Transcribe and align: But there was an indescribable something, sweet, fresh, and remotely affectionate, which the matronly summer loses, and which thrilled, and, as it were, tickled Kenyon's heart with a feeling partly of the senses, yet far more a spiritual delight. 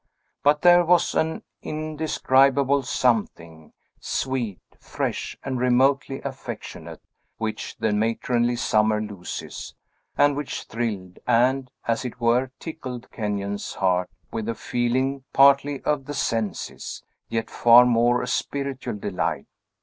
But 0.41 0.63
there 0.63 0.83
was 0.83 1.13
an 1.13 1.43
indescribable 1.61 2.81
something, 2.81 3.71
sweet, 3.99 4.59
fresh, 4.79 5.37
and 5.43 5.59
remotely 5.59 6.23
affectionate, 6.23 7.03
which 7.37 7.77
the 7.77 7.93
matronly 7.93 8.55
summer 8.55 8.99
loses, 8.99 9.75
and 10.17 10.35
which 10.35 10.63
thrilled, 10.63 11.19
and, 11.27 11.69
as 11.87 12.03
it 12.03 12.19
were, 12.19 12.49
tickled 12.59 13.11
Kenyon's 13.11 13.75
heart 13.75 14.09
with 14.31 14.49
a 14.49 14.55
feeling 14.55 15.23
partly 15.33 15.83
of 15.83 16.05
the 16.05 16.15
senses, 16.15 17.03
yet 17.29 17.51
far 17.51 17.85
more 17.85 18.23
a 18.23 18.27
spiritual 18.27 18.95
delight. 18.95 19.45